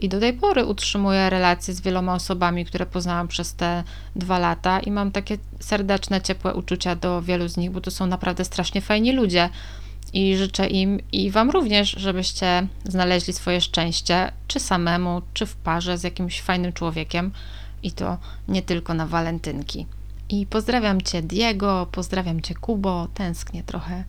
i 0.02 0.10
do 0.10 0.20
tej 0.20 0.34
pory 0.34 0.66
utrzymuję 0.66 1.30
relacje 1.30 1.74
z 1.74 1.82
wieloma 1.82 2.14
osobami, 2.14 2.66
które 2.66 2.86
poznałam 2.86 3.28
przez 3.28 3.54
te 3.54 3.84
dwa 4.16 4.40
lata 4.40 4.80
i 4.80 4.92
mam 4.92 5.12
takie 5.12 5.38
serdeczne, 5.60 6.22
ciepłe 6.22 6.54
uczucia 6.54 6.96
do 6.96 7.22
wielu 7.22 7.48
z 7.48 7.58
nich, 7.58 7.72
bo 7.72 7.82
to 7.82 7.92
są 7.92 8.08
naprawdę 8.08 8.46
strasznie 8.46 8.82
fajni 8.82 9.12
ludzie. 9.12 9.50
I 10.14 10.38
życzę 10.38 10.68
im 10.68 11.00
i 11.12 11.32
Wam 11.32 11.50
również, 11.50 11.92
żebyście 11.92 12.68
znaleźli 12.86 13.34
swoje 13.34 13.62
szczęście, 13.62 14.32
czy 14.48 14.60
samemu, 14.60 15.22
czy 15.34 15.46
w 15.46 15.56
parze 15.56 15.98
z 15.98 16.04
jakimś 16.04 16.42
fajnym 16.42 16.74
człowiekiem, 16.74 17.32
i 17.84 17.92
to 17.92 18.18
nie 18.48 18.62
tylko 18.62 18.94
na 18.94 19.08
walentynki. 19.08 19.86
I 20.30 20.46
pozdrawiam 20.46 21.02
Cię, 21.02 21.22
Diego, 21.22 21.88
pozdrawiam 21.92 22.42
Cię, 22.42 22.56
Kubo, 22.56 23.08
tęsknię 23.14 23.64
trochę 23.64 24.04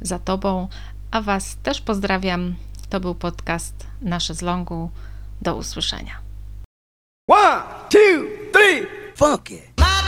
za 0.00 0.18
Tobą, 0.18 0.68
a 1.10 1.22
Was 1.22 1.56
też 1.62 1.80
pozdrawiam. 1.80 2.54
To 2.88 3.00
był 3.00 3.14
podcast 3.14 3.86
Nasze 4.02 4.34
z 4.34 4.42
Longu. 4.42 4.90
Do 5.42 5.54
usłyszenia. 5.56 6.20
One, 7.28 7.62
two, 7.88 8.28
three, 8.52 8.86
funky. 9.14 9.62
My 9.78 9.98